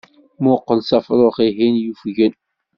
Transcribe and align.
Muqel 0.43 0.79
s 0.87 0.91
afrux-ihin 0.97 1.75
yufgen. 1.83 2.33